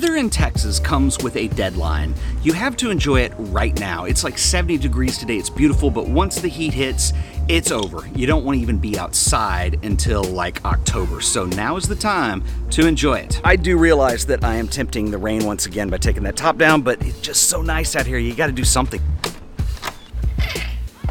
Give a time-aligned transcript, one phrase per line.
[0.00, 2.14] weather in Texas comes with a deadline.
[2.42, 4.06] You have to enjoy it right now.
[4.06, 5.36] It's like 70 degrees today.
[5.36, 7.12] It's beautiful, but once the heat hits,
[7.48, 8.08] it's over.
[8.14, 11.20] You don't want to even be outside until like October.
[11.20, 13.42] So now is the time to enjoy it.
[13.44, 16.56] I do realize that I am tempting the rain once again by taking that top
[16.56, 18.16] down, but it's just so nice out here.
[18.16, 19.02] You got to do something.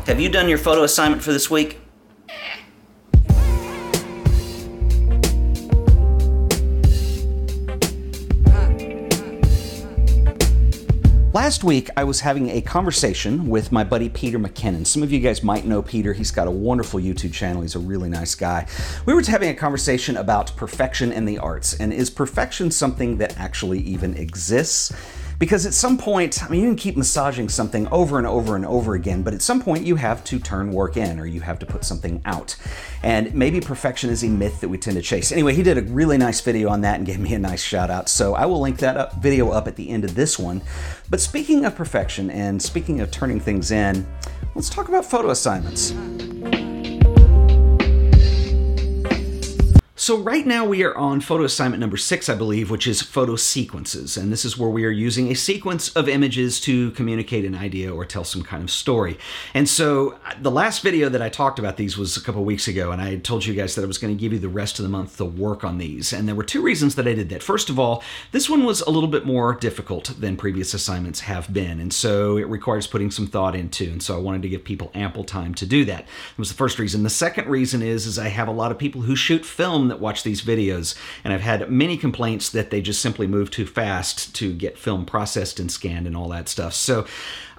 [0.07, 1.79] Have you done your photo assignment for this week?
[11.31, 14.87] Last week, I was having a conversation with my buddy Peter McKinnon.
[14.87, 16.11] Some of you guys might know Peter.
[16.11, 17.61] He's got a wonderful YouTube channel.
[17.61, 18.65] He's a really nice guy.
[19.05, 23.37] We were having a conversation about perfection in the arts, and is perfection something that
[23.37, 24.91] actually even exists?
[25.39, 28.65] Because at some point, I mean, you can keep massaging something over and over and
[28.65, 31.57] over again, but at some point you have to turn work in or you have
[31.59, 32.57] to put something out.
[33.03, 35.31] And maybe perfection is a myth that we tend to chase.
[35.31, 37.89] Anyway, he did a really nice video on that and gave me a nice shout
[37.89, 38.09] out.
[38.09, 40.61] So I will link that up, video up at the end of this one.
[41.09, 44.05] But speaking of perfection and speaking of turning things in,
[44.55, 45.93] let's talk about photo assignments.
[50.09, 53.35] So right now we are on photo assignment number six, I believe, which is photo
[53.35, 54.17] sequences.
[54.17, 57.93] And this is where we are using a sequence of images to communicate an idea
[57.93, 59.19] or tell some kind of story.
[59.53, 62.67] And so uh, the last video that I talked about these was a couple weeks
[62.67, 64.79] ago, and I told you guys that I was going to give you the rest
[64.79, 66.11] of the month to work on these.
[66.11, 67.43] And there were two reasons that I did that.
[67.43, 71.53] First of all, this one was a little bit more difficult than previous assignments have
[71.53, 71.79] been.
[71.79, 73.83] And so it requires putting some thought into.
[73.83, 76.07] And so I wanted to give people ample time to do that.
[76.07, 77.03] That was the first reason.
[77.03, 79.98] The second reason is, is I have a lot of people who shoot film that
[79.99, 84.33] watch these videos, and I've had many complaints that they just simply move too fast
[84.35, 86.73] to get film processed and scanned and all that stuff.
[86.73, 87.05] So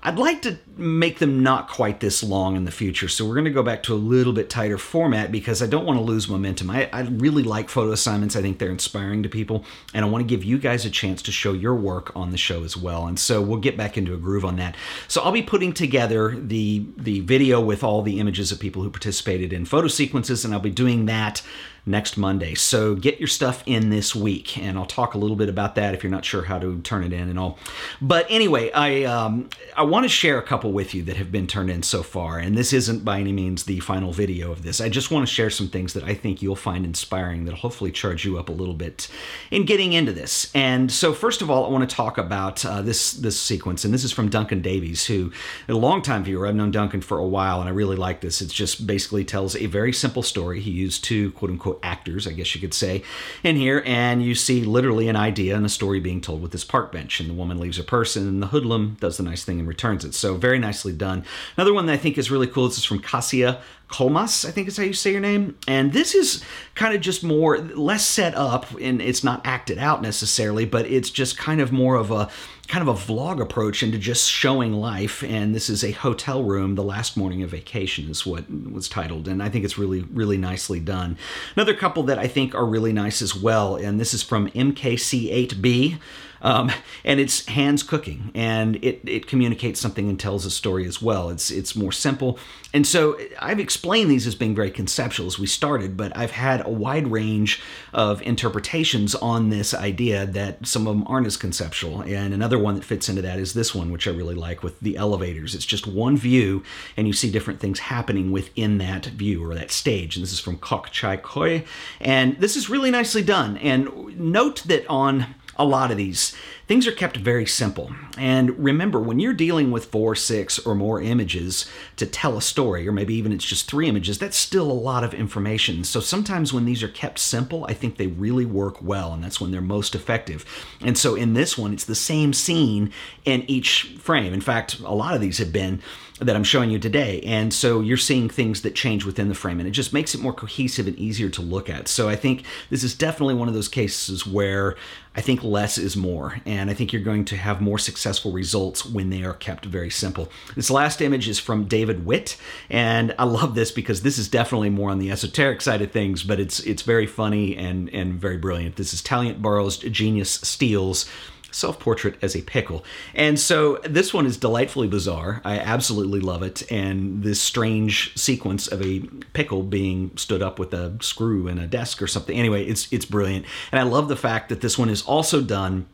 [0.03, 3.45] I'd like to make them not quite this long in the future, so we're going
[3.45, 6.27] to go back to a little bit tighter format because I don't want to lose
[6.27, 6.71] momentum.
[6.71, 8.35] I, I, really like photo assignments.
[8.35, 11.21] I think they're inspiring to people, and I want to give you guys a chance
[11.23, 13.07] to show your work on the show as well.
[13.07, 14.75] And so we'll get back into a groove on that.
[15.07, 18.91] So I'll be putting together the the video with all the images of people who
[18.91, 21.43] participated in photo sequences, and I'll be doing that
[21.91, 22.55] next Monday.
[22.55, 25.95] So get your stuff in this week, and I'll talk a little bit about that
[25.95, 27.59] if you're not sure how to turn it in and all.
[28.01, 31.47] But anyway, I um, I want to share a couple with you that have been
[31.47, 34.81] turned in so far, and this isn't by any means the final video of this.
[34.81, 37.91] I just want to share some things that I think you'll find inspiring that'll hopefully
[37.91, 39.09] charge you up a little bit
[39.51, 40.51] in getting into this.
[40.55, 43.93] And so, first of all, I want to talk about uh, this this sequence, and
[43.93, 45.33] this is from Duncan Davies, who
[45.69, 46.47] a longtime viewer.
[46.47, 48.41] I've known Duncan for a while, and I really like this.
[48.41, 50.61] It just basically tells a very simple story.
[50.61, 53.03] He used two quote unquote actors, I guess you could say,
[53.43, 56.65] in here, and you see literally an idea and a story being told with this
[56.65, 57.21] park bench.
[57.21, 60.05] And the woman leaves her purse, and the hoodlum does the nice thing and returns
[60.05, 60.15] it.
[60.15, 61.25] So very nicely done.
[61.57, 62.69] Another one that I think is really cool.
[62.69, 65.59] This is from Kasia Kolmas, I think is how you say your name.
[65.67, 70.01] And this is kind of just more less set up, and it's not acted out
[70.01, 72.31] necessarily, but it's just kind of more of a
[72.71, 75.25] kind of a vlog approach into just showing life.
[75.25, 79.27] And this is a hotel room, the last morning of vacation is what was titled.
[79.27, 81.19] And I think it's really, really nicely done.
[81.57, 85.99] Another couple that I think are really nice as well, and this is from MKC8B.
[86.43, 86.71] Um,
[87.05, 91.29] and it's hands cooking, and it, it communicates something and tells a story as well.
[91.29, 92.39] It's it's more simple,
[92.73, 96.65] and so I've explained these as being very conceptual as we started, but I've had
[96.65, 97.61] a wide range
[97.93, 102.01] of interpretations on this idea that some of them aren't as conceptual.
[102.03, 104.81] And another one that fits into that is this one, which I really like with
[104.81, 105.55] the elevators.
[105.55, 106.63] It's just one view,
[106.97, 110.17] and you see different things happening within that view or that stage.
[110.17, 111.65] And this is from Kok Chai Koi,
[112.01, 113.57] and this is really nicely done.
[113.59, 116.35] And note that on a lot of these.
[116.71, 117.91] Things are kept very simple.
[118.17, 122.87] And remember, when you're dealing with four, six, or more images to tell a story,
[122.87, 125.83] or maybe even it's just three images, that's still a lot of information.
[125.83, 129.41] So sometimes when these are kept simple, I think they really work well, and that's
[129.41, 130.45] when they're most effective.
[130.81, 132.93] And so in this one, it's the same scene
[133.25, 134.33] in each frame.
[134.33, 135.83] In fact, a lot of these have been
[136.21, 137.23] that I'm showing you today.
[137.23, 140.21] And so you're seeing things that change within the frame, and it just makes it
[140.21, 141.89] more cohesive and easier to look at.
[141.89, 144.77] So I think this is definitely one of those cases where
[145.17, 148.85] I think less is more, and I think you're going to have more successful results
[148.85, 150.29] when they are kept very simple.
[150.57, 152.37] This last image is from David Witt,
[152.69, 156.25] and I love this because this is definitely more on the esoteric side of things,
[156.25, 158.75] but it's it's very funny and and very brilliant.
[158.77, 161.09] This is Talent Borrows Genius Steals
[161.53, 162.85] self portrait as a pickle.
[163.15, 165.41] And so this one is delightfully bizarre.
[165.45, 166.71] I absolutely love it.
[166.71, 169.01] And this strange sequence of a
[169.33, 172.37] pickle being stood up with a screw in a desk or something.
[172.37, 173.47] Anyway, it's it's brilliant.
[173.73, 175.87] And I love the fact that this one is also done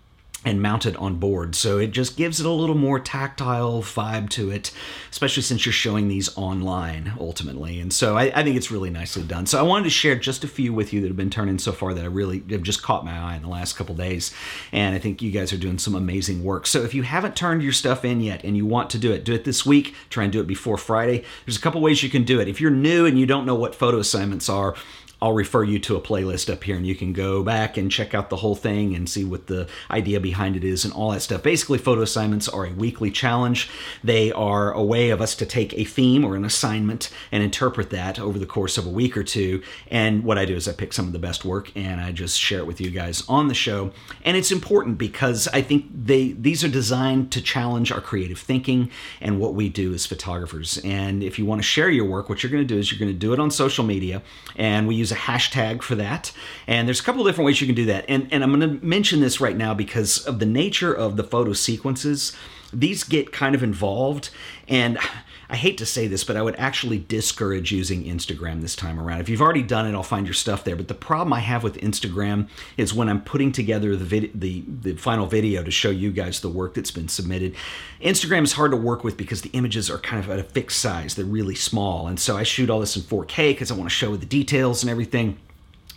[0.46, 1.56] and mounted on board.
[1.56, 4.70] So it just gives it a little more tactile vibe to it,
[5.10, 7.80] especially since you're showing these online ultimately.
[7.80, 9.46] And so I, I, think it's really nicely done.
[9.46, 11.58] So I wanted to share just a few with you that have been turned in
[11.58, 14.32] so far that I really have just caught my eye in the last couple days.
[14.70, 16.68] And I think you guys are doing some amazing work.
[16.68, 19.24] So if you haven't turned your stuff in yet and you want to do it,
[19.24, 19.96] do it this week.
[20.10, 21.24] Try and do it before Friday.
[21.44, 22.46] There's a couple ways you can do it.
[22.46, 24.76] If you're new and you don't know what photo assignments are,
[25.20, 28.14] I'll refer you to a playlist up here and you can go back and check
[28.14, 31.22] out the whole thing and see what the idea behind it is and all that
[31.22, 31.42] stuff.
[31.42, 33.70] Basically, photo assignments are a weekly challenge.
[34.04, 37.90] They are a way of us to take a theme or an assignment and interpret
[37.90, 39.62] that over the course of a week or two.
[39.90, 42.38] And what I do is I pick some of the best work and I just
[42.38, 43.92] share it with you guys on the show.
[44.22, 48.90] And it's important because I think they these are designed to challenge our creative thinking
[49.22, 50.78] and what we do as photographers.
[50.84, 53.00] And if you want to share your work, what you're going to do is you're
[53.00, 54.22] going to do it on social media
[54.56, 56.32] and we use a hashtag for that.
[56.66, 58.04] And there's a couple different ways you can do that.
[58.08, 61.24] And, and I'm going to mention this right now because of the nature of the
[61.24, 62.36] photo sequences.
[62.72, 64.30] These get kind of involved.
[64.68, 64.98] And
[65.48, 69.20] I hate to say this, but I would actually discourage using Instagram this time around.
[69.20, 70.76] If you've already done it, I'll find your stuff there.
[70.76, 74.64] But the problem I have with Instagram is when I'm putting together the vid- the
[74.66, 77.54] the final video to show you guys the work that's been submitted.
[78.00, 80.80] Instagram is hard to work with because the images are kind of at a fixed
[80.80, 83.88] size; they're really small, and so I shoot all this in 4K because I want
[83.88, 85.38] to show the details and everything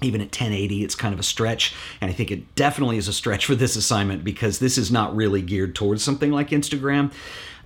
[0.02, 3.14] even at 1080 it's kind of a stretch and i think it definitely is a
[3.14, 7.12] stretch for this assignment because this is not really geared towards something like instagram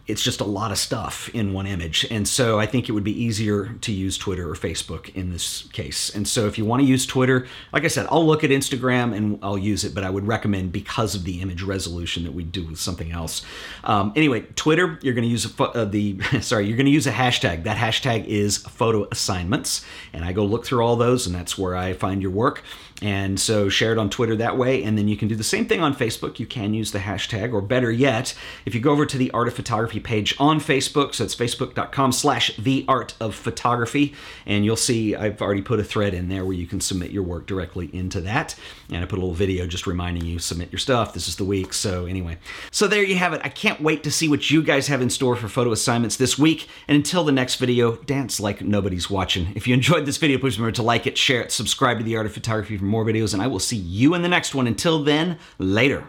[0.05, 2.05] it's just a lot of stuff in one image.
[2.11, 5.63] And so I think it would be easier to use Twitter or Facebook in this
[5.71, 6.13] case.
[6.13, 9.15] And so if you want to use Twitter, like I said, I'll look at Instagram
[9.15, 12.43] and I'll use it, but I would recommend because of the image resolution that we
[12.43, 13.43] do with something else.
[13.85, 17.07] Um, anyway, Twitter, you're going to use a, uh, the sorry, you're going to use
[17.07, 17.63] a hashtag.
[17.63, 21.77] That hashtag is photo assignments, and I go look through all those, and that's where
[21.77, 22.61] I find your work.
[23.01, 24.83] And so share it on Twitter that way.
[24.83, 26.39] And then you can do the same thing on Facebook.
[26.39, 28.33] You can use the hashtag, or better yet,
[28.65, 32.11] if you go over to the Art of Photography page on Facebook, so it's facebook.com
[32.11, 34.13] slash the art of photography,
[34.45, 37.23] and you'll see I've already put a thread in there where you can submit your
[37.23, 38.55] work directly into that.
[38.89, 41.13] And I put a little video just reminding you submit your stuff.
[41.13, 41.73] This is the week.
[41.73, 42.37] So anyway,
[42.71, 43.41] so there you have it.
[43.43, 46.37] I can't wait to see what you guys have in store for photo assignments this
[46.37, 46.69] week.
[46.87, 49.51] And until the next video, dance like nobody's watching.
[49.55, 52.15] If you enjoyed this video, please remember to like it, share it, subscribe to the
[52.15, 54.67] Art of Photography for more videos, and I will see you in the next one.
[54.67, 56.01] Until then, later.